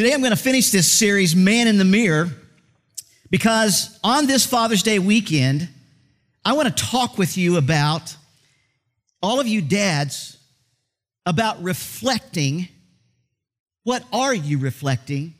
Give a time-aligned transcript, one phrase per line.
[0.00, 2.30] Today I'm going to finish this series, Man in the Mirror,
[3.28, 5.68] because on this Father's Day weekend,
[6.42, 8.16] I want to talk with you about
[9.22, 10.38] all of you dads
[11.26, 12.66] about reflecting.
[13.82, 15.34] What are you reflecting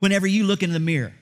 [0.00, 1.12] whenever you look in the mirror?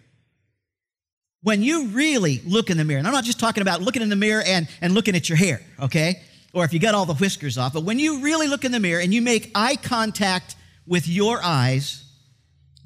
[1.42, 4.08] When you really look in the mirror, and I'm not just talking about looking in
[4.08, 6.22] the mirror and, and looking at your hair, okay?
[6.54, 8.80] Or if you got all the whiskers off, but when you really look in the
[8.80, 10.56] mirror and you make eye contact
[10.86, 12.06] with your eyes,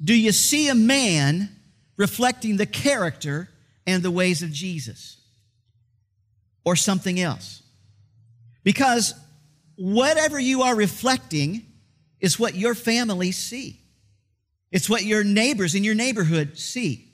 [0.03, 1.49] do you see a man
[1.97, 3.49] reflecting the character
[3.87, 5.17] and the ways of Jesus?
[6.63, 7.61] Or something else?
[8.63, 9.13] Because
[9.75, 11.65] whatever you are reflecting
[12.19, 13.79] is what your family see.
[14.71, 17.07] It's what your neighbors in your neighborhood see.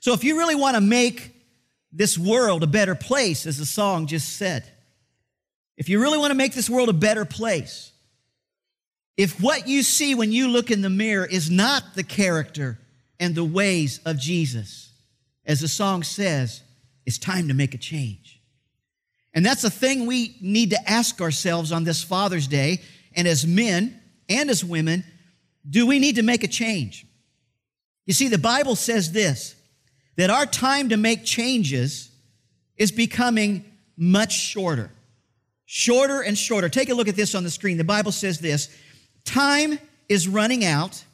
[0.00, 1.34] So if you really want to make
[1.92, 4.64] this world a better place, as the song just said,
[5.76, 7.92] if you really want to make this world a better place,
[9.18, 12.78] if what you see when you look in the mirror is not the character
[13.18, 14.92] and the ways of Jesus,
[15.44, 16.62] as the song says,
[17.04, 18.40] it's time to make a change.
[19.34, 22.80] And that's a thing we need to ask ourselves on this Father's Day.
[23.16, 25.02] And as men and as women,
[25.68, 27.04] do we need to make a change?
[28.06, 29.56] You see, the Bible says this
[30.16, 32.10] that our time to make changes
[32.76, 33.64] is becoming
[33.96, 34.92] much shorter.
[35.66, 36.68] Shorter and shorter.
[36.68, 37.78] Take a look at this on the screen.
[37.78, 38.68] The Bible says this
[39.28, 41.04] Time is running out.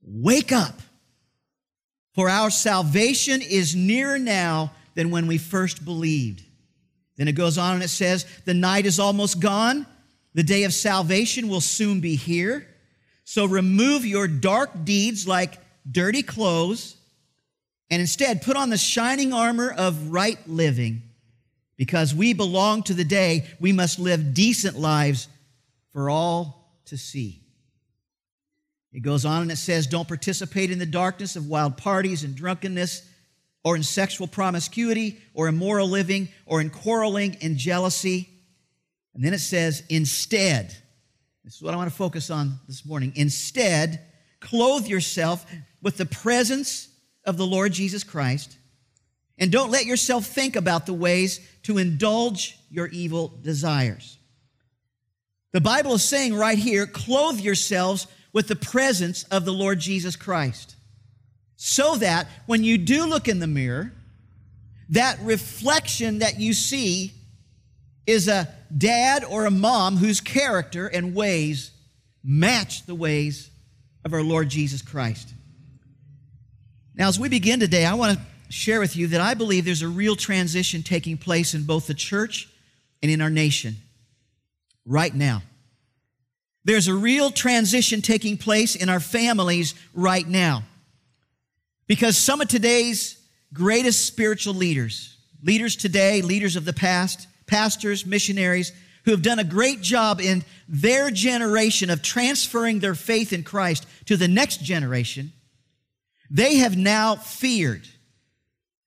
[0.00, 0.80] Wake up,
[2.14, 6.44] for our salvation is nearer now than when we first believed.
[7.16, 9.86] Then it goes on and it says, The night is almost gone.
[10.34, 12.64] The day of salvation will soon be here.
[13.24, 15.58] So remove your dark deeds like
[15.90, 16.94] dirty clothes
[17.90, 21.02] and instead put on the shining armor of right living.
[21.76, 25.26] Because we belong to the day, we must live decent lives
[25.92, 27.42] for all to see.
[28.92, 32.34] It goes on and it says, Don't participate in the darkness of wild parties and
[32.34, 33.02] drunkenness,
[33.64, 38.28] or in sexual promiscuity, or immoral living, or in quarreling and jealousy.
[39.14, 40.74] And then it says, Instead,
[41.44, 43.12] this is what I want to focus on this morning.
[43.16, 44.00] Instead,
[44.40, 45.44] clothe yourself
[45.82, 46.88] with the presence
[47.24, 48.56] of the Lord Jesus Christ,
[49.38, 54.16] and don't let yourself think about the ways to indulge your evil desires.
[55.56, 60.14] The Bible is saying right here, clothe yourselves with the presence of the Lord Jesus
[60.14, 60.76] Christ.
[61.56, 63.90] So that when you do look in the mirror,
[64.90, 67.14] that reflection that you see
[68.06, 71.70] is a dad or a mom whose character and ways
[72.22, 73.48] match the ways
[74.04, 75.32] of our Lord Jesus Christ.
[76.94, 79.80] Now, as we begin today, I want to share with you that I believe there's
[79.80, 82.46] a real transition taking place in both the church
[83.02, 83.76] and in our nation
[84.86, 85.42] right now.
[86.64, 90.64] There's a real transition taking place in our families right now.
[91.86, 93.20] Because some of today's
[93.52, 98.72] greatest spiritual leaders, leaders today, leaders of the past, pastors, missionaries,
[99.04, 103.86] who have done a great job in their generation of transferring their faith in Christ
[104.06, 105.32] to the next generation,
[106.28, 107.86] they have now feared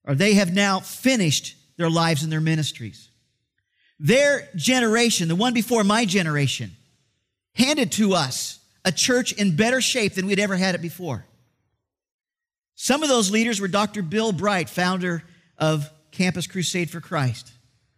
[0.05, 3.08] or they have now finished their lives and their ministries.
[3.99, 6.71] Their generation, the one before my generation,
[7.53, 11.25] handed to us a church in better shape than we'd ever had it before.
[12.75, 14.01] Some of those leaders were Dr.
[14.01, 15.23] Bill Bright, founder
[15.57, 17.51] of Campus Crusade for Christ,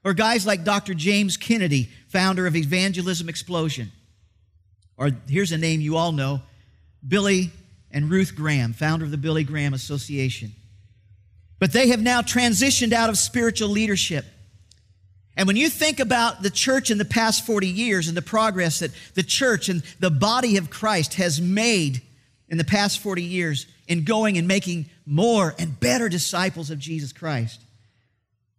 [0.03, 0.95] or guys like Dr.
[0.95, 3.91] James Kennedy, founder of Evangelism Explosion.
[4.97, 6.41] Or here's a name you all know
[7.07, 7.51] Billy
[7.91, 10.51] and Ruth Graham, founder of the Billy Graham Association.
[11.59, 14.25] But they have now transitioned out of spiritual leadership
[15.41, 18.78] and when you think about the church in the past 40 years and the progress
[18.78, 22.03] that the church and the body of Christ has made
[22.47, 27.12] in the past 40 years in going and making more and better disciples of Jesus
[27.12, 27.59] Christ,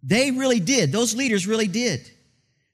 [0.03, 2.10] they really did, those leaders really did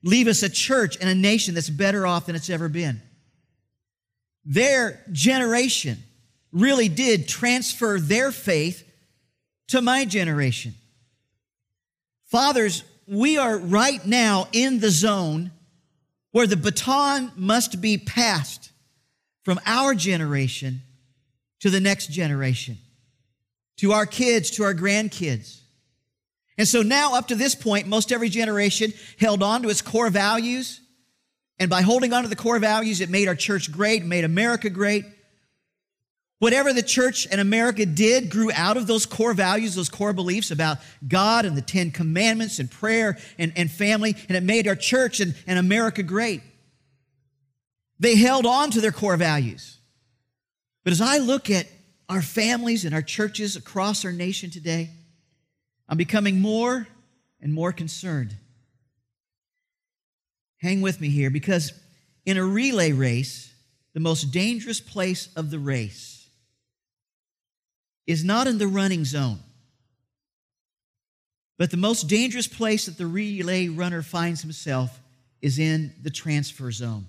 [0.01, 2.99] leave us a church and a nation that's better off than it's ever been.
[4.43, 5.99] Their generation
[6.51, 8.91] really did transfer their faith
[9.67, 10.73] to my generation.
[12.25, 15.51] Fathers we are right now in the zone
[16.31, 18.71] where the baton must be passed
[19.43, 20.81] from our generation
[21.59, 22.77] to the next generation,
[23.77, 25.61] to our kids, to our grandkids.
[26.57, 30.09] And so now, up to this point, most every generation held on to its core
[30.09, 30.81] values.
[31.57, 34.69] And by holding on to the core values, it made our church great, made America
[34.69, 35.05] great.
[36.39, 40.51] Whatever the church in America did grew out of those core values, those core beliefs
[40.51, 44.75] about God and the Ten Commandments and prayer and, and family, and it made our
[44.75, 46.41] church and, and America great.
[47.99, 49.79] They held on to their core values.
[50.85, 51.67] But as I look at
[52.07, 54.91] our families and our churches across our nation today,
[55.89, 56.87] I'm becoming more
[57.41, 58.33] and more concerned.
[60.61, 61.73] Hang with me here because
[62.25, 63.53] in a relay race,
[63.93, 66.08] the most dangerous place of the race
[68.09, 69.37] is not in the running zone,
[71.59, 74.99] but the most dangerous place that the relay runner finds himself
[75.43, 77.05] is in the transfer zone.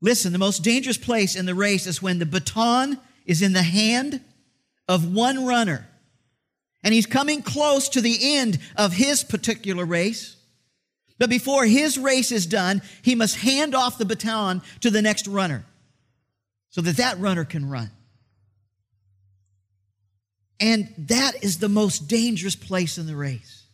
[0.00, 3.62] Listen, the most dangerous place in the race is when the baton is in the
[3.62, 4.20] hand
[4.88, 5.86] of one runner
[6.82, 10.34] and he's coming close to the end of his particular race.
[11.20, 15.28] But before his race is done, he must hand off the baton to the next
[15.28, 15.64] runner
[16.70, 17.92] so that that runner can run.
[20.62, 23.64] And that is the most dangerous place in the race.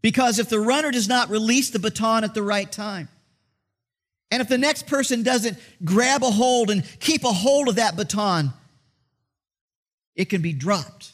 [0.00, 3.08] Because if the runner does not release the baton at the right time,
[4.30, 7.96] and if the next person doesn't grab a hold and keep a hold of that
[7.96, 8.52] baton,
[10.14, 11.12] it can be dropped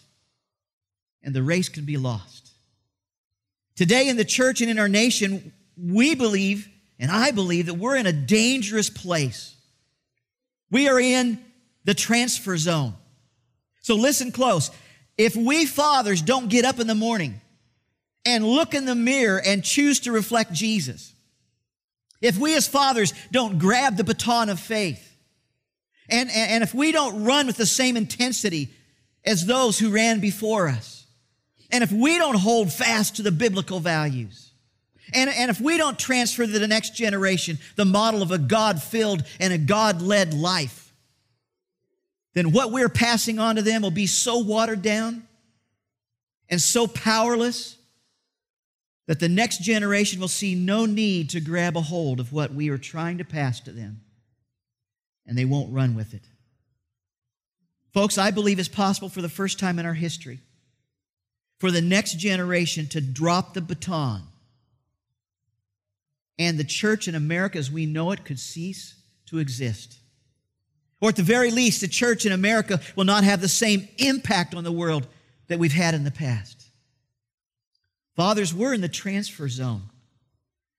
[1.22, 2.50] and the race can be lost.
[3.76, 6.68] Today in the church and in our nation, we believe,
[6.98, 9.56] and I believe, that we're in a dangerous place.
[10.70, 11.42] We are in
[11.84, 12.94] the transfer zone.
[13.80, 14.70] So listen close.
[15.16, 17.40] If we fathers don't get up in the morning
[18.24, 21.12] and look in the mirror and choose to reflect Jesus,
[22.20, 25.06] if we as fathers don't grab the baton of faith,
[26.08, 28.68] and, and, if we don't run with the same intensity
[29.24, 31.06] as those who ran before us,
[31.70, 34.50] and if we don't hold fast to the biblical values,
[35.14, 38.82] and, and if we don't transfer to the next generation the model of a God
[38.82, 40.89] filled and a God led life,
[42.34, 45.26] then what we're passing on to them will be so watered down
[46.48, 47.76] and so powerless
[49.06, 52.68] that the next generation will see no need to grab a hold of what we
[52.68, 54.00] are trying to pass to them,
[55.26, 56.22] and they won't run with it.
[57.92, 60.38] Folks, I believe it's possible for the first time in our history
[61.60, 64.22] for the next generation to drop the baton.
[66.38, 68.94] And the church in America as we know it could cease
[69.26, 69.98] to exist.
[71.00, 74.54] Or at the very least, the church in America will not have the same impact
[74.54, 75.06] on the world
[75.48, 76.62] that we've had in the past.
[78.16, 79.82] Fathers, we're in the transfer zone.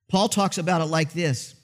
[0.10, 1.56] Paul talks about it like this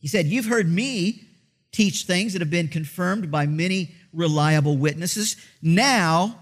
[0.00, 1.22] He said, You've heard me
[1.70, 5.36] teach things that have been confirmed by many reliable witnesses.
[5.62, 6.36] Now,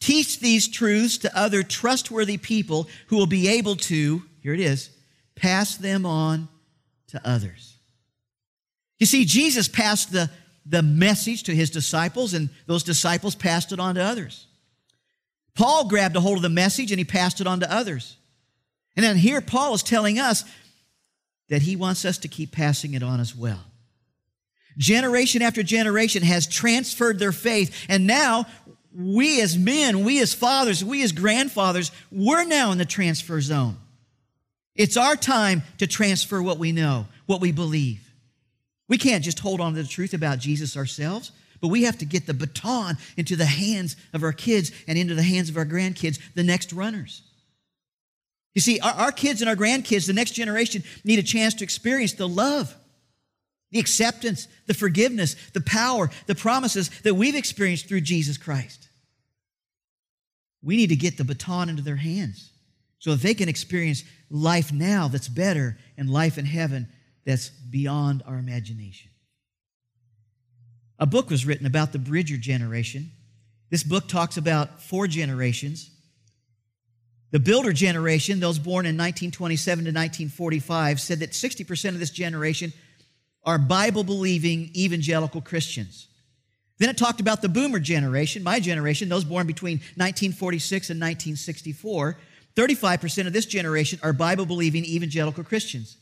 [0.00, 4.88] Teach these truths to other trustworthy people who will be able to, here it is,
[5.36, 6.48] pass them on
[7.08, 7.76] to others.
[8.98, 10.30] You see, Jesus passed the,
[10.70, 14.46] the message to his disciples, and those disciples passed it on to others.
[15.54, 18.16] Paul grabbed a hold of the message and he passed it on to others.
[18.96, 20.44] And then here, Paul is telling us
[21.48, 23.60] that he wants us to keep passing it on as well.
[24.78, 28.46] Generation after generation has transferred their faith, and now
[28.96, 33.76] we as men, we as fathers, we as grandfathers, we're now in the transfer zone.
[34.76, 38.09] It's our time to transfer what we know, what we believe.
[38.90, 42.04] We can't just hold on to the truth about Jesus ourselves, but we have to
[42.04, 45.64] get the baton into the hands of our kids and into the hands of our
[45.64, 47.22] grandkids, the next runners.
[48.52, 51.64] You see, our, our kids and our grandkids, the next generation, need a chance to
[51.64, 52.74] experience the love,
[53.70, 58.88] the acceptance, the forgiveness, the power, the promises that we've experienced through Jesus Christ.
[60.64, 62.50] We need to get the baton into their hands
[62.98, 66.88] so that they can experience life now that's better and life in heaven
[67.24, 69.10] that's beyond our imagination.
[70.98, 73.10] A book was written about the Bridger generation.
[73.70, 75.90] This book talks about four generations.
[77.30, 82.72] The builder generation, those born in 1927 to 1945, said that 60% of this generation
[83.44, 86.08] are Bible believing evangelical Christians.
[86.78, 92.18] Then it talked about the boomer generation, my generation, those born between 1946 and 1964.
[92.56, 95.98] 35% of this generation are Bible believing evangelical Christians.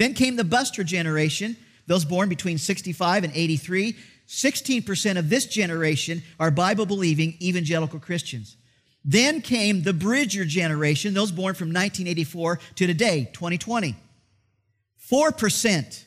[0.00, 3.94] Then came the buster generation, those born between 65 and 83.
[4.26, 8.56] 16% of this generation are Bible believing evangelical Christians.
[9.04, 13.94] Then came the Bridger generation, those born from 1984 to today, 2020.
[15.10, 16.04] 4%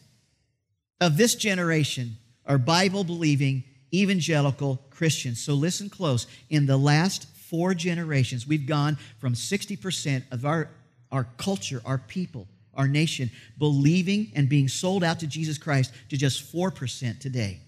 [0.99, 5.39] of this generation are Bible believing evangelical Christians.
[5.39, 6.25] So listen close.
[6.49, 10.71] In the last four generations, we've gone from 60% of our,
[11.11, 16.17] our culture, our people, our nation, believing and being sold out to Jesus Christ to
[16.17, 17.61] just 4% today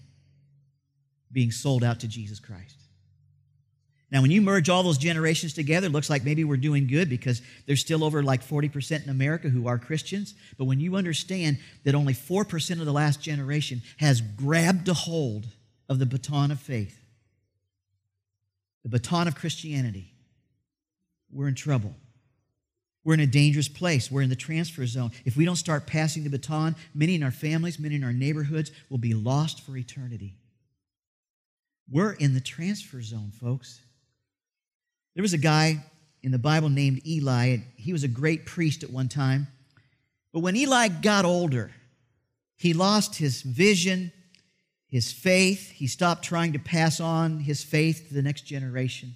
[1.32, 2.76] being sold out to Jesus Christ.
[4.10, 7.10] Now, when you merge all those generations together, it looks like maybe we're doing good
[7.10, 10.34] because there's still over like 40% in America who are Christians.
[10.56, 15.48] But when you understand that only 4% of the last generation has grabbed a hold
[15.88, 16.98] of the baton of faith,
[18.82, 20.14] the baton of Christianity,
[21.30, 21.94] we're in trouble.
[23.06, 24.10] We're in a dangerous place.
[24.10, 25.12] We're in the transfer zone.
[25.24, 28.72] If we don't start passing the baton, many in our families, many in our neighborhoods
[28.90, 30.34] will be lost for eternity.
[31.88, 33.80] We're in the transfer zone, folks.
[35.14, 35.84] There was a guy
[36.24, 39.46] in the Bible named Eli, and he was a great priest at one time.
[40.32, 41.70] But when Eli got older,
[42.56, 44.10] he lost his vision,
[44.88, 45.70] his faith.
[45.70, 49.14] He stopped trying to pass on his faith to the next generation.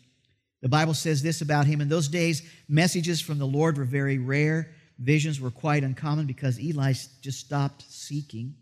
[0.62, 1.80] The Bible says this about him.
[1.80, 4.70] In those days, messages from the Lord were very rare.
[4.98, 8.54] Visions were quite uncommon because Eli just stopped seeking.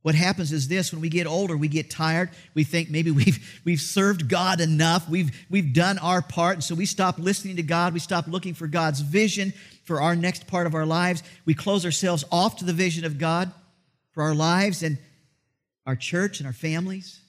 [0.00, 2.30] What happens is this when we get older, we get tired.
[2.52, 5.08] We think maybe we've, we've served God enough.
[5.08, 6.56] We've, we've done our part.
[6.56, 7.94] And so we stop listening to God.
[7.94, 9.52] We stop looking for God's vision
[9.84, 11.22] for our next part of our lives.
[11.44, 13.52] We close ourselves off to the vision of God
[14.12, 14.98] for our lives and
[15.86, 17.20] our church and our families.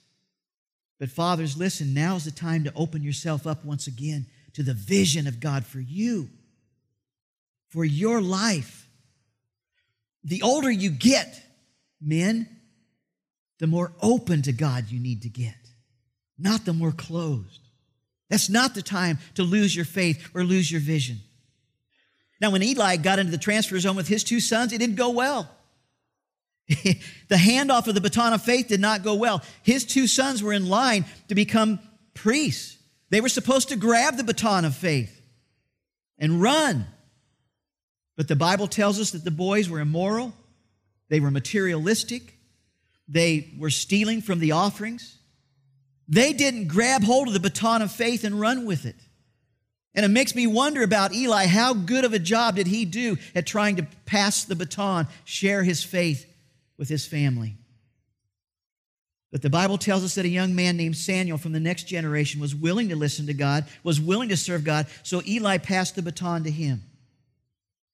[0.98, 4.74] But, fathers, listen, now is the time to open yourself up once again to the
[4.74, 6.30] vision of God for you,
[7.68, 8.88] for your life.
[10.24, 11.42] The older you get,
[12.00, 12.48] men,
[13.58, 15.54] the more open to God you need to get,
[16.38, 17.60] not the more closed.
[18.28, 21.20] That's not the time to lose your faith or lose your vision.
[22.40, 25.10] Now, when Eli got into the transfer zone with his two sons, it didn't go
[25.10, 25.50] well.
[27.28, 29.42] the handoff of the baton of faith did not go well.
[29.62, 31.78] His two sons were in line to become
[32.12, 32.76] priests.
[33.10, 35.20] They were supposed to grab the baton of faith
[36.18, 36.86] and run.
[38.16, 40.34] But the Bible tells us that the boys were immoral,
[41.08, 42.34] they were materialistic,
[43.06, 45.18] they were stealing from the offerings.
[46.08, 48.94] They didn't grab hold of the baton of faith and run with it.
[49.94, 51.46] And it makes me wonder about Eli.
[51.46, 55.64] How good of a job did he do at trying to pass the baton, share
[55.64, 56.26] his faith
[56.78, 57.56] with his family.
[59.32, 62.40] But the Bible tells us that a young man named Samuel from the next generation
[62.40, 66.02] was willing to listen to God, was willing to serve God, so Eli passed the
[66.02, 66.82] baton to him.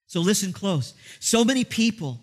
[0.07, 0.95] So listen close.
[1.21, 2.21] So many people,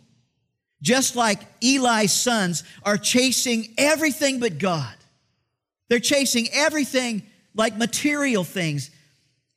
[0.81, 4.95] just like Eli's sons, are chasing everything but God.
[5.89, 7.23] They're chasing everything
[7.55, 8.91] like material things.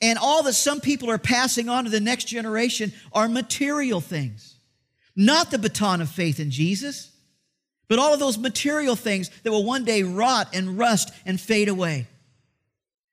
[0.00, 4.51] And all that some people are passing on to the next generation are material things.
[5.14, 7.10] Not the baton of faith in Jesus,
[7.88, 11.68] but all of those material things that will one day rot and rust and fade
[11.68, 12.06] away.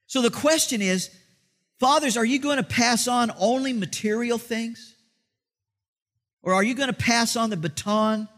[0.08, 1.10] So the question is,
[1.80, 4.96] fathers, are you going to pass on only material things?
[6.42, 8.30] Or are you going to pass on the baton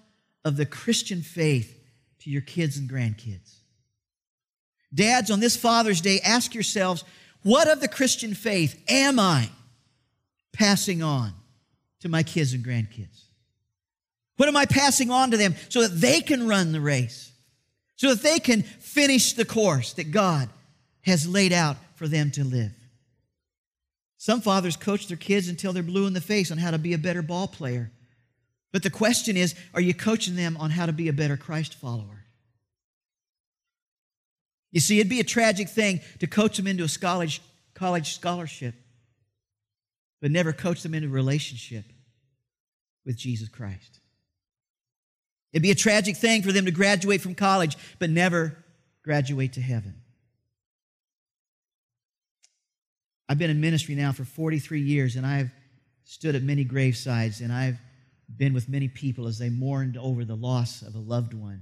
[0.43, 1.79] of the Christian faith
[2.21, 3.57] to your kids and grandkids?
[4.93, 7.03] Dads, on this Father's Day, ask yourselves,
[7.43, 9.49] what of the Christian faith am I
[10.51, 11.33] passing on
[12.01, 13.21] to my kids and grandkids?
[14.41, 17.31] What am I passing on to them so that they can run the race?
[17.95, 20.49] So that they can finish the course that God
[21.03, 22.73] has laid out for them to live.
[24.17, 26.93] Some fathers coach their kids until they're blue in the face on how to be
[26.93, 27.91] a better ball player.
[28.71, 31.75] But the question is are you coaching them on how to be a better Christ
[31.75, 32.25] follower?
[34.71, 37.43] You see, it'd be a tragic thing to coach them into a college,
[37.75, 38.73] college scholarship,
[40.19, 41.85] but never coach them into a relationship
[43.05, 44.00] with Jesus Christ.
[45.53, 48.57] It'd be a tragic thing for them to graduate from college, but never
[49.03, 49.95] graduate to heaven.
[53.27, 55.51] I've been in ministry now for 43 years, and I've
[56.03, 57.79] stood at many gravesides, and I've
[58.37, 61.61] been with many people as they mourned over the loss of a loved one.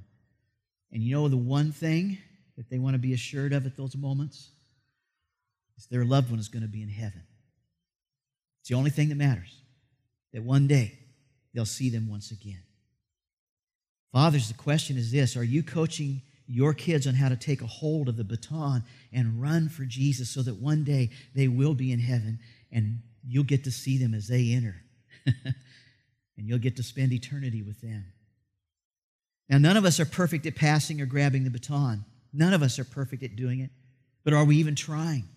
[0.92, 2.18] And you know the one thing
[2.58, 4.50] that they want to be assured of at those moments?
[5.78, 7.24] Is their loved one is going to be in heaven.
[8.60, 9.62] It's the only thing that matters.
[10.34, 10.98] That one day
[11.54, 12.64] they'll see them once again.
[14.12, 17.68] Fathers, the question is this Are you coaching your kids on how to take a
[17.68, 21.92] hold of the baton and run for Jesus so that one day they will be
[21.92, 22.40] in heaven
[22.72, 24.76] and you'll get to see them as they enter?
[25.26, 28.06] and you'll get to spend eternity with them.
[29.48, 32.06] Now, none of us are perfect at passing or grabbing the baton.
[32.34, 33.70] None of us are perfect at doing it.
[34.24, 35.28] But are we even trying?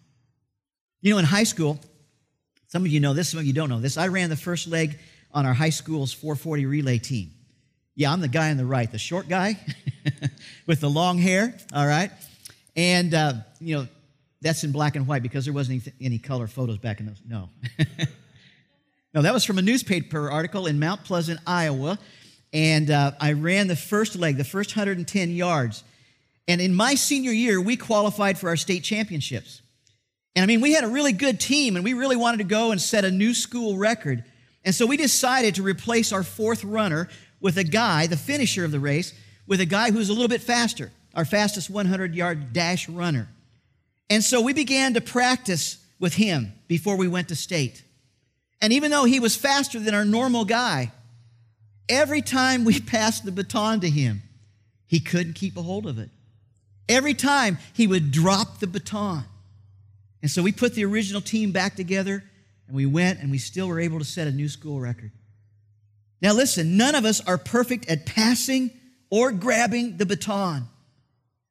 [1.00, 1.80] You know, in high school,
[2.68, 3.96] some of you know this, some of you don't know this.
[3.96, 4.98] I ran the first leg
[5.32, 7.32] on our high school's 440 relay team.
[7.94, 9.58] Yeah, I'm the guy on the right, the short guy
[10.66, 12.10] with the long hair, all right?
[12.74, 13.88] And, uh, you know,
[14.40, 17.20] that's in black and white because there wasn't any, color photos back in those.
[17.28, 17.50] No.
[19.14, 21.98] no, that was from a newspaper article in Mount Pleasant, Iowa.
[22.54, 25.84] And uh, I ran the first leg, the first 110 yards.
[26.48, 29.60] And in my senior year, we qualified for our state championships.
[30.34, 32.72] And I mean, we had a really good team and we really wanted to go
[32.72, 34.24] and set a new school record.
[34.64, 37.08] And so we decided to replace our fourth runner
[37.42, 39.12] with a guy, the finisher of the race,
[39.46, 43.28] with a guy who's a little bit faster, our fastest 100 yard dash runner.
[44.08, 47.84] And so we began to practice with him before we went to state.
[48.62, 50.92] And even though he was faster than our normal guy,
[51.88, 54.22] every time we passed the baton to him,
[54.86, 56.10] he couldn't keep a hold of it.
[56.88, 59.24] Every time he would drop the baton.
[60.20, 62.22] And so we put the original team back together
[62.68, 65.10] and we went and we still were able to set a new school record.
[66.22, 68.70] Now, listen, none of us are perfect at passing
[69.10, 70.68] or grabbing the baton.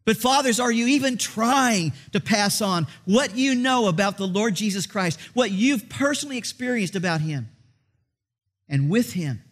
[0.06, 4.56] But, fathers, are you even trying to pass on what you know about the Lord
[4.56, 7.50] Jesus Christ, what you've personally experienced about Him,
[8.68, 9.44] and with Him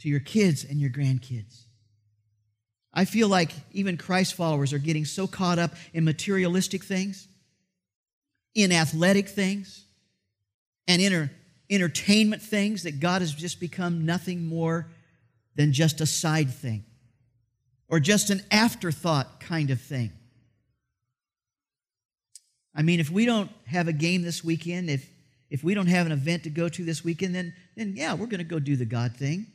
[0.00, 1.64] to your kids and your grandkids?
[2.92, 7.28] I feel like even Christ followers are getting so caught up in materialistic things,
[8.54, 9.84] in athletic things,
[10.88, 11.30] and in
[11.70, 14.88] entertainment things that God has just become nothing more
[15.54, 16.84] than just a side thing
[17.88, 20.12] or just an afterthought kind of thing.
[22.74, 25.08] I mean, if we don't have a game this weekend, if,
[25.50, 28.26] if we don't have an event to go to this weekend, then, then yeah, we're
[28.26, 29.46] going to go do the God thing.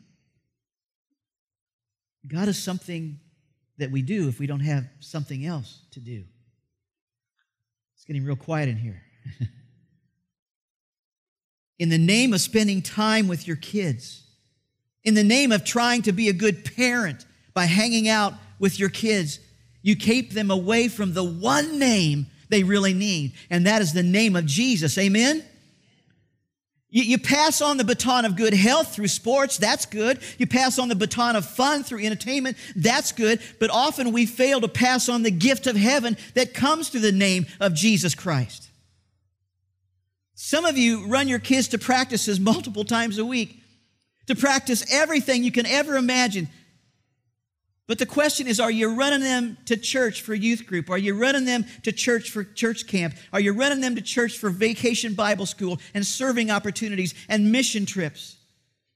[2.27, 3.20] God is something
[3.77, 6.24] that we do if we don't have something else to do.
[7.96, 9.01] It's getting real quiet in here.
[11.80, 14.24] in the name of spending time with your kids,
[15.03, 18.89] in the name of trying to be a good parent, by hanging out with your
[18.89, 19.39] kids,
[19.82, 24.03] you keep them away from the one name they really need, and that is the
[24.03, 24.98] name of Jesus.
[24.98, 25.44] Amen?
[26.96, 30.20] You, pass on the baton of good health through sports, that's good.
[30.38, 33.42] You pass on the baton of fun through entertainment, that's good.
[33.60, 37.12] But often we fail to pass on the gift of heaven that comes through the
[37.12, 38.70] name of Jesus Christ.
[40.44, 43.62] Some of you run your kids to practices multiple times a week
[44.28, 46.48] to practice everything you can ever imagine
[47.86, 50.90] but the question is, are you running them to church for youth group?
[50.90, 53.16] Are you running them to church for church camp?
[53.34, 57.86] Are you running them to church for vacation Bible school and serving opportunities and mission
[57.86, 58.38] trips?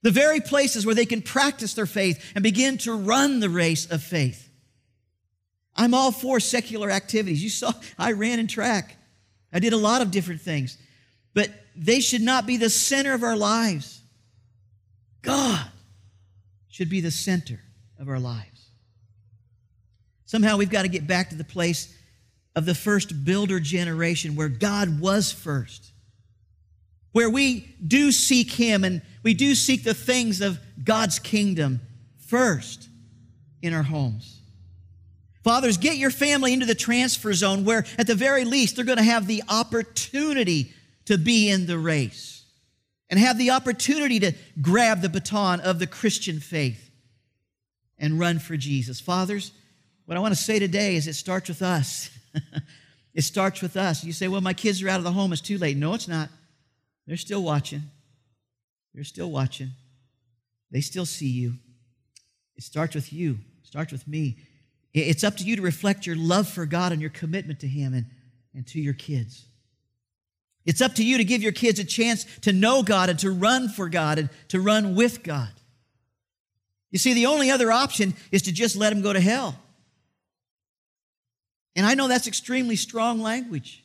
[0.02, 3.90] The very places where they can practice their faith and begin to run the race
[3.90, 4.48] of faith.
[5.76, 7.42] I'm all for secular activities.
[7.42, 8.96] You saw I ran in track.
[9.52, 10.78] I did a lot of different things.
[11.34, 14.00] But they should not be the center of our lives.
[15.22, 15.66] God
[16.68, 17.60] should be the center
[17.98, 18.70] of our lives.
[20.26, 21.94] Somehow we've got to get back to the place
[22.54, 25.92] of the first builder generation where God was first,
[27.12, 31.80] where we do seek Him and we do seek the things of God's kingdom
[32.18, 32.88] first
[33.62, 34.40] in our homes.
[35.44, 38.98] Fathers, get your family into the transfer zone where, at the very least, they're going
[38.98, 40.74] to have the opportunity
[41.08, 42.44] to be in the race
[43.08, 46.90] and have the opportunity to grab the baton of the Christian faith
[47.98, 49.00] and run for Jesus.
[49.00, 49.52] Fathers,
[50.04, 52.10] what I want to say today is it starts with us.
[53.14, 54.04] it starts with us.
[54.04, 55.78] You say, well, my kids are out of the home, it's too late.
[55.78, 56.28] No, it's not.
[57.06, 57.84] They're still watching.
[58.94, 59.70] They're still watching.
[60.70, 61.54] They still see you.
[62.58, 64.36] It starts with you, it starts with me.
[64.92, 67.94] It's up to you to reflect your love for God and your commitment to Him
[67.94, 68.06] and,
[68.52, 69.47] and to your kids.
[70.68, 73.30] It's up to you to give your kids a chance to know God and to
[73.30, 75.48] run for God and to run with God.
[76.90, 79.58] You see, the only other option is to just let them go to hell.
[81.74, 83.82] And I know that's extremely strong language.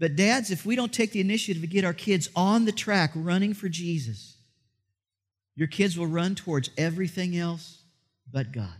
[0.00, 3.12] But, dads, if we don't take the initiative to get our kids on the track
[3.14, 4.38] running for Jesus,
[5.54, 7.78] your kids will run towards everything else
[8.32, 8.74] but God.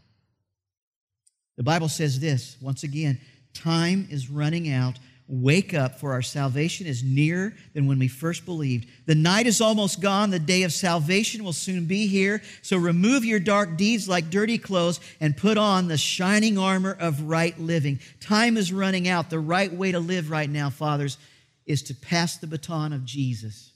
[1.56, 3.20] The Bible says this once again
[3.54, 8.44] time is running out Wake up, for our salvation is nearer than when we first
[8.44, 8.88] believed.
[9.06, 10.30] The night is almost gone.
[10.30, 12.42] The day of salvation will soon be here.
[12.62, 17.22] So remove your dark deeds like dirty clothes and put on the shining armor of
[17.22, 17.98] right living.
[18.20, 19.28] Time is running out.
[19.28, 21.18] The right way to live right now, fathers,
[21.66, 23.72] is to pass the baton of Jesus,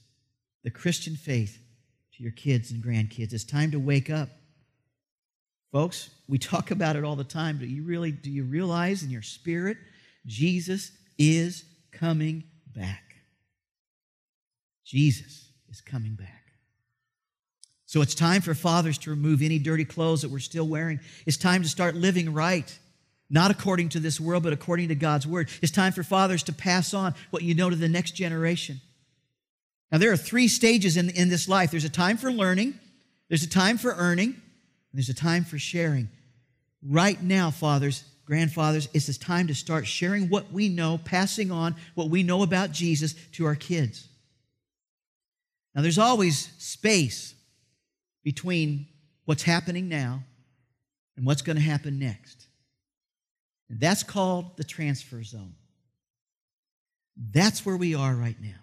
[0.63, 1.59] the Christian faith,
[2.17, 3.33] to your kids and grandkids.
[3.33, 4.29] It's time to wake up.
[5.73, 7.59] Folks, we talk about it all the time.
[7.59, 9.79] Do you really do you realize in your spirit
[10.27, 12.43] Jesus is coming
[12.75, 13.15] back.
[14.85, 16.29] Jesus is coming back.
[17.85, 20.99] So it's time for fathers to remove any dirty clothes that we're still wearing.
[21.27, 22.79] It's time to start living right,
[23.29, 25.51] not according to this world, but according to God's word.
[25.61, 28.81] It's time for fathers to pass on what you know to the next generation.
[29.93, 32.79] Now, there are three stages in, in this life there's a time for learning,
[33.29, 36.09] there's a time for earning, and there's a time for sharing.
[36.83, 41.75] Right now, fathers, grandfathers, it's this time to start sharing what we know, passing on
[41.97, 44.07] what we know about Jesus to our kids.
[45.75, 47.35] Now, there's always space
[48.23, 48.87] between
[49.25, 50.23] what's happening now
[51.17, 52.47] and what's going to happen next.
[53.69, 55.55] And that's called the transfer zone.
[57.33, 58.61] That's where we are right now.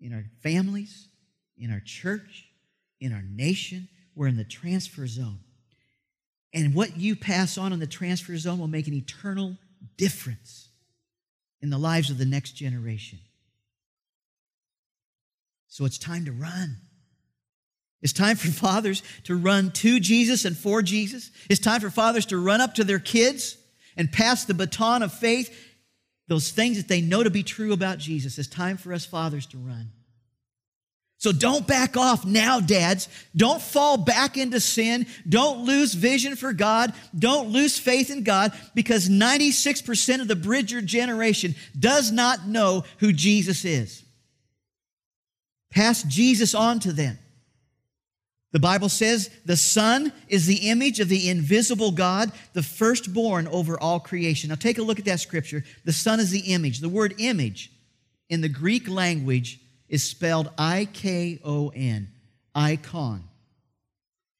[0.00, 1.08] In our families,
[1.58, 2.46] in our church,
[3.00, 5.40] in our nation, we're in the transfer zone.
[6.54, 9.58] And what you pass on in the transfer zone will make an eternal
[9.96, 10.68] difference
[11.60, 13.18] in the lives of the next generation.
[15.66, 16.76] So it's time to run.
[18.00, 21.32] It's time for fathers to run to Jesus and for Jesus.
[21.50, 23.58] It's time for fathers to run up to their kids
[23.96, 25.52] and pass the baton of faith,
[26.28, 28.38] those things that they know to be true about Jesus.
[28.38, 29.90] It's time for us fathers to run.
[31.18, 33.08] So don't back off now, dads.
[33.34, 35.06] Don't fall back into sin.
[35.26, 36.92] Don't lose vision for God.
[37.18, 43.12] Don't lose faith in God because 96% of the Bridger generation does not know who
[43.12, 44.04] Jesus is.
[45.70, 47.18] Pass Jesus on to them.
[48.52, 53.80] The Bible says the Son is the image of the invisible God, the firstborn over
[53.80, 54.50] all creation.
[54.50, 55.64] Now take a look at that scripture.
[55.84, 56.78] The Son is the image.
[56.78, 57.72] The word image
[58.28, 59.58] in the Greek language
[59.94, 62.08] is spelled I K O N,
[62.52, 63.22] icon.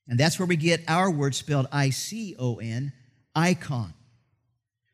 [0.09, 2.93] And that's where we get our word spelled I C O N,
[3.37, 3.95] icon.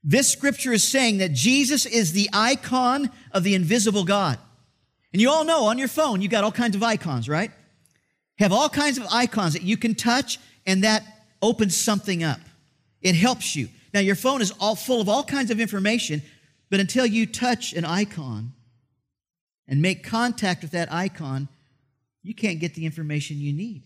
[0.05, 4.38] This scripture is saying that Jesus is the icon of the invisible God.
[5.14, 7.51] And you all know on your phone, you got all kinds of icons, right?
[8.38, 11.03] have all kinds of icons that you can touch and that
[11.40, 12.40] opens something up.
[13.01, 13.68] It helps you.
[13.94, 16.23] Now, your phone is all full of all kinds of information,
[16.70, 18.53] but until you touch an icon
[19.71, 21.49] and make contact with that icon,
[22.23, 23.85] you can't get the information you need.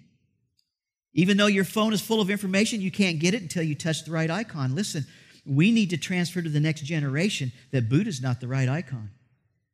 [1.13, 4.05] Even though your phone is full of information, you can't get it until you touch
[4.05, 4.75] the right icon.
[4.75, 5.07] Listen,
[5.47, 9.11] we need to transfer to the next generation that Buddha is not the right icon,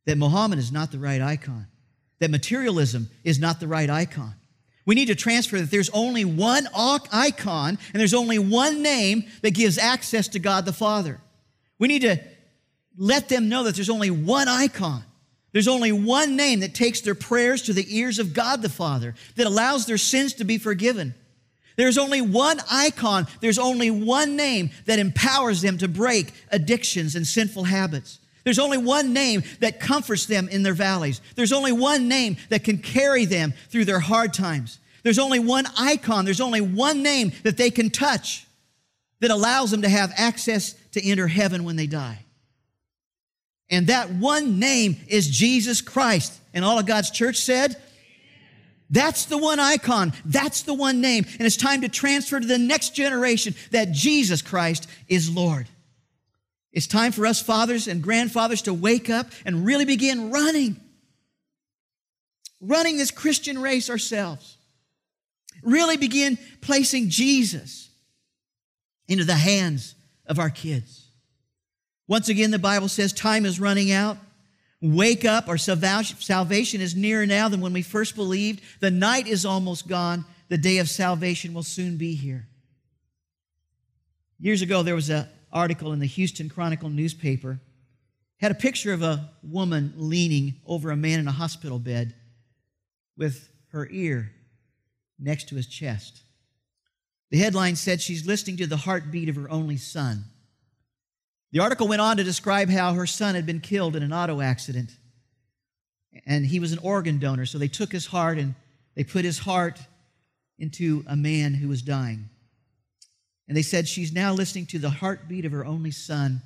[0.05, 1.65] that Muhammad is not the right icon,
[2.19, 4.35] that materialism is not the right icon.
[4.85, 9.51] We need to transfer that there's only one icon and there's only one name that
[9.51, 11.21] gives access to God the Father.
[11.79, 12.19] We need to
[12.97, 15.03] let them know that there's only one icon.
[15.53, 19.15] There's only one name that takes their prayers to the ears of God the Father,
[19.35, 21.13] that allows their sins to be forgiven.
[21.75, 27.25] There's only one icon, there's only one name that empowers them to break addictions and
[27.25, 28.19] sinful habits.
[28.43, 31.21] There's only one name that comforts them in their valleys.
[31.35, 34.79] There's only one name that can carry them through their hard times.
[35.03, 36.25] There's only one icon.
[36.25, 38.47] There's only one name that they can touch
[39.19, 42.25] that allows them to have access to enter heaven when they die.
[43.71, 46.37] And that one name is Jesus Christ.
[46.53, 47.77] And all of God's church said,
[48.89, 50.11] that's the one icon.
[50.25, 51.25] That's the one name.
[51.39, 55.69] And it's time to transfer to the next generation that Jesus Christ is Lord.
[56.73, 60.75] It's time for us fathers and grandfathers to wake up and really begin running.
[62.59, 64.57] Running this Christian race ourselves.
[65.63, 67.89] Really begin placing Jesus
[69.07, 71.10] into the hands of our kids.
[72.11, 74.17] Once again, the Bible says time is running out.
[74.81, 78.61] Wake up, our salvation is nearer now than when we first believed.
[78.81, 80.25] The night is almost gone.
[80.49, 82.49] The day of salvation will soon be here.
[84.41, 87.61] Years ago, there was an article in the Houston Chronicle newspaper.
[88.41, 92.13] Had a picture of a woman leaning over a man in a hospital bed
[93.15, 94.33] with her ear
[95.17, 96.23] next to his chest.
[97.29, 100.25] The headline said she's listening to the heartbeat of her only son.
[101.51, 104.41] The article went on to describe how her son had been killed in an auto
[104.41, 104.97] accident.
[106.25, 108.55] And he was an organ donor, so they took his heart and
[108.95, 109.79] they put his heart
[110.57, 112.29] into a man who was dying.
[113.47, 116.41] And they said she's now listening to the heartbeat of her only son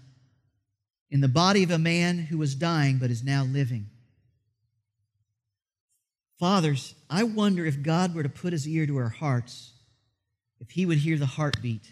[1.12, 3.88] in the body of a man who was dying but is now living.
[6.40, 9.72] Fathers, I wonder if God were to put his ear to our hearts,
[10.60, 11.92] if he would hear the heartbeat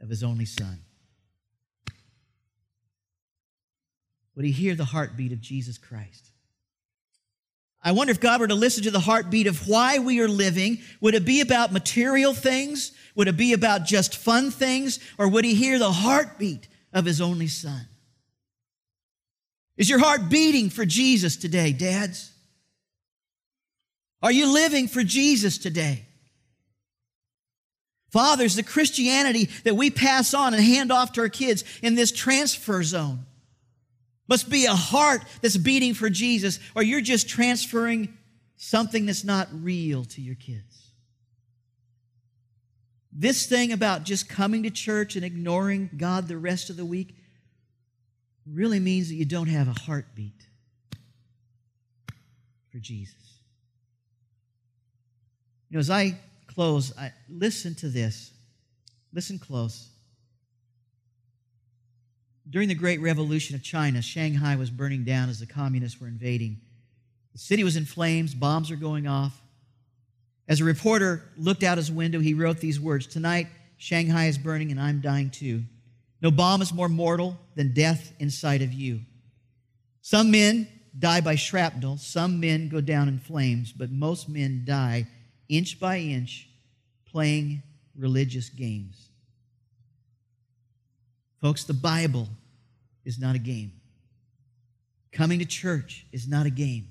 [0.00, 0.83] of his only son.
[4.36, 6.30] Would he hear the heartbeat of Jesus Christ?
[7.82, 10.78] I wonder if God were to listen to the heartbeat of why we are living,
[11.02, 12.92] would it be about material things?
[13.14, 14.98] Would it be about just fun things?
[15.18, 17.86] Or would he hear the heartbeat of his only son?
[19.76, 22.32] Is your heart beating for Jesus today, dads?
[24.22, 26.06] Are you living for Jesus today?
[28.10, 32.12] Fathers, the Christianity that we pass on and hand off to our kids in this
[32.12, 33.26] transfer zone
[34.28, 38.16] must be a heart that's beating for Jesus, or you're just transferring
[38.56, 40.92] something that's not real to your kids.
[43.12, 47.14] This thing about just coming to church and ignoring God the rest of the week
[48.50, 50.46] really means that you don't have a heartbeat
[52.72, 53.14] for Jesus.
[55.70, 58.32] You know, as I close, I, listen to this.
[59.12, 59.88] Listen close.
[62.48, 66.60] During the Great Revolution of China, Shanghai was burning down as the communists were invading.
[67.32, 69.40] The city was in flames, bombs were going off.
[70.46, 74.70] As a reporter looked out his window, he wrote these words Tonight, Shanghai is burning
[74.70, 75.64] and I'm dying too.
[76.20, 79.00] No bomb is more mortal than death inside of you.
[80.00, 85.06] Some men die by shrapnel, some men go down in flames, but most men die
[85.48, 86.48] inch by inch
[87.06, 87.62] playing
[87.96, 89.08] religious games.
[91.44, 92.26] Folks, the Bible
[93.04, 93.70] is not a game.
[95.12, 96.88] Coming to church is not a game.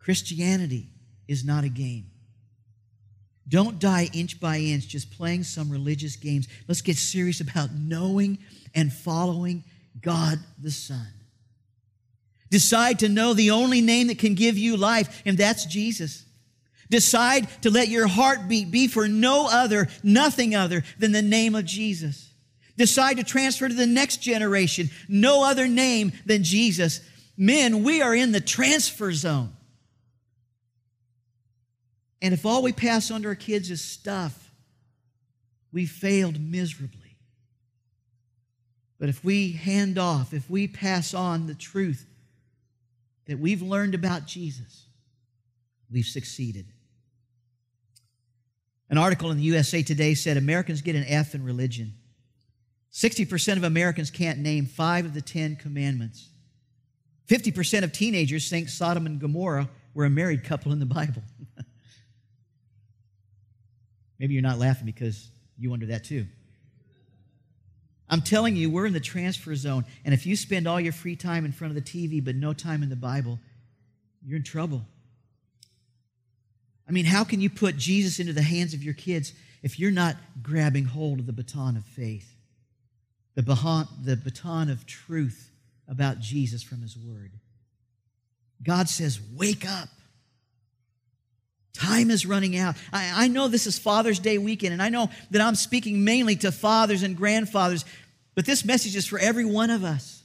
[0.00, 0.88] Christianity
[1.28, 2.10] is not a game.
[3.48, 6.48] Don't die inch by inch just playing some religious games.
[6.66, 8.38] Let's get serious about knowing
[8.74, 9.62] and following
[10.02, 11.06] God the Son.
[12.50, 16.24] Decide to know the only name that can give you life, and that's Jesus.
[16.90, 21.64] Decide to let your heartbeat be for no other, nothing other than the name of
[21.64, 22.33] Jesus.
[22.76, 27.00] Decide to transfer to the next generation no other name than Jesus.
[27.36, 29.52] Men, we are in the transfer zone.
[32.20, 34.50] And if all we pass on to our kids is stuff,
[35.72, 37.18] we failed miserably.
[38.98, 42.06] But if we hand off, if we pass on the truth
[43.26, 44.86] that we've learned about Jesus,
[45.90, 46.66] we've succeeded.
[48.88, 51.94] An article in the USA Today said Americans get an F in religion.
[52.94, 56.28] 60% of Americans can't name five of the Ten Commandments.
[57.28, 61.22] 50% of teenagers think Sodom and Gomorrah were a married couple in the Bible.
[64.18, 65.28] Maybe you're not laughing because
[65.58, 66.26] you wonder that too.
[68.08, 69.84] I'm telling you, we're in the transfer zone.
[70.04, 72.52] And if you spend all your free time in front of the TV but no
[72.52, 73.40] time in the Bible,
[74.24, 74.82] you're in trouble.
[76.88, 79.90] I mean, how can you put Jesus into the hands of your kids if you're
[79.90, 82.33] not grabbing hold of the baton of faith,
[83.34, 85.50] the baton, the baton of truth
[85.88, 87.32] about Jesus from His Word?
[88.62, 89.88] God says, Wake up.
[91.74, 92.76] Time is running out.
[92.92, 96.36] I, I, know this is Father's Day weekend, and I know that I'm speaking mainly
[96.36, 97.84] to fathers and grandfathers,
[98.36, 100.22] but this message is for every one of us.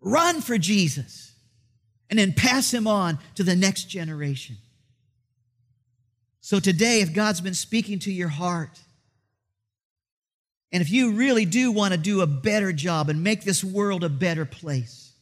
[0.00, 1.32] Run for Jesus
[2.08, 4.56] and then pass him on to the next generation.
[6.40, 8.80] So today, if God's been speaking to your heart,
[10.72, 14.02] and if you really do want to do a better job and make this world
[14.02, 15.12] a better place,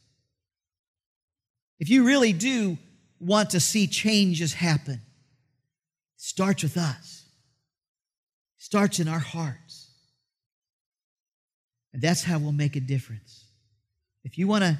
[1.79, 2.77] if you really do
[3.19, 5.01] want to see changes happen, it
[6.15, 7.25] starts with us.
[8.57, 9.89] It starts in our hearts.
[11.93, 13.45] And that's how we'll make a difference.
[14.23, 14.77] If you want to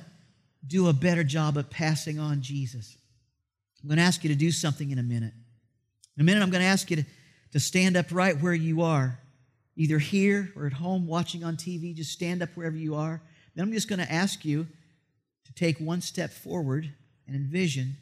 [0.66, 2.96] do a better job of passing on Jesus,
[3.82, 5.34] I'm going to ask you to do something in a minute.
[6.16, 7.06] In a minute, I'm going to ask you to,
[7.54, 9.20] to stand up right where you are,
[9.82, 11.96] either here or at home watching on TV.
[11.96, 13.20] Just stand up wherever you are.
[13.56, 14.68] Then I'm just going to ask you
[15.46, 16.94] to take one step forward
[17.26, 17.98] and envision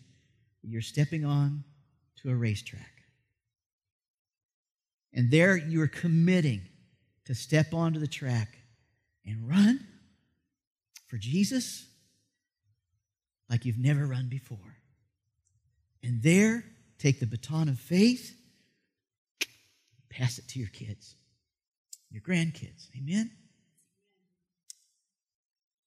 [0.61, 1.63] that you're stepping on
[2.17, 2.91] to a racetrack.
[5.13, 6.63] And there you're committing
[7.23, 8.57] to step onto the track
[9.25, 9.87] and run
[11.07, 11.87] for Jesus
[13.49, 14.75] like you've never run before.
[16.03, 16.65] And there,
[16.97, 18.35] take the baton of faith,
[20.09, 21.15] pass it to your kids,
[22.11, 22.87] your grandkids.
[22.97, 23.31] Amen?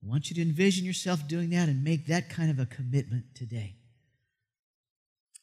[0.03, 3.25] I want you to envision yourself doing that and make that kind of a commitment
[3.35, 3.77] today.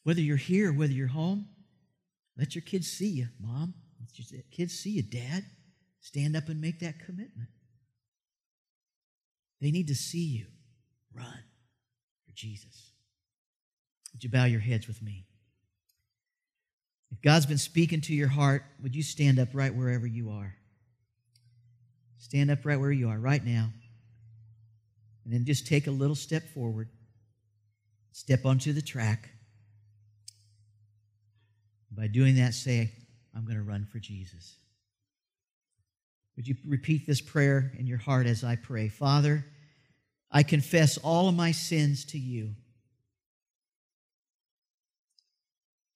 [0.02, 1.48] Whether you're here, whether you're home,
[2.36, 3.74] let your kids see you, mom.
[4.00, 5.44] Let your kids see you, dad.
[6.00, 7.48] Stand up and make that commitment.
[9.60, 10.46] They need to see you
[11.14, 11.44] run
[12.26, 12.92] for Jesus.
[14.12, 15.26] Would you bow your heads with me?
[17.12, 20.54] If God's been speaking to your heart, would you stand up right wherever you are?
[22.20, 23.70] Stand up right where you are right now.
[25.24, 26.90] And then just take a little step forward.
[28.12, 29.30] Step onto the track.
[31.90, 32.92] By doing that, say,
[33.34, 34.56] I'm going to run for Jesus.
[36.36, 38.88] Would you repeat this prayer in your heart as I pray?
[38.88, 39.46] Father,
[40.30, 42.54] I confess all of my sins to you.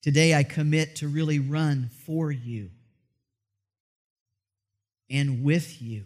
[0.02, 2.70] Today I commit to really run for you
[5.10, 6.04] and with you.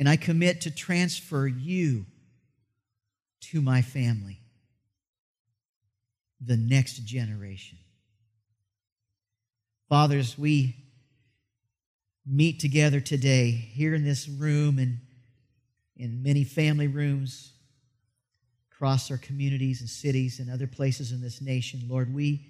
[0.00, 2.06] And I commit to transfer you
[3.42, 4.40] to my family
[6.40, 7.76] the next generation.
[9.90, 10.74] Fathers, we
[12.26, 15.00] meet together today here in this room and
[15.98, 17.52] in many family rooms
[18.72, 21.82] across our communities and cities and other places in this nation.
[21.90, 22.46] Lord, we,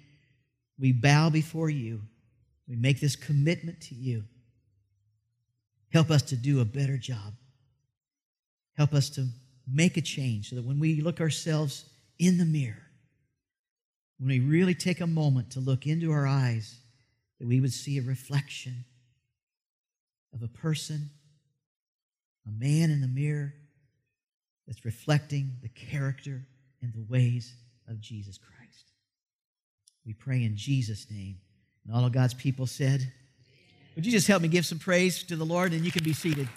[0.79, 1.99] we bow before you.
[2.65, 4.23] We make this commitment to you.
[5.91, 7.33] Help us to do a better job.
[8.77, 9.27] Help us to
[9.71, 11.85] make a change so that when we look ourselves
[12.19, 12.87] in the mirror,
[14.19, 16.79] when we really take a moment to look into our eyes,
[17.39, 18.85] that we would see a reflection
[20.33, 21.09] of a person,
[22.47, 23.53] a man in the mirror
[24.67, 26.45] that's reflecting the character
[26.81, 27.53] and the ways
[27.87, 28.91] of Jesus Christ.
[30.05, 31.37] We pray in Jesus' name.
[31.85, 33.11] And all of God's people said,
[33.95, 36.13] Would you just help me give some praise to the Lord and you can be
[36.13, 36.47] seated?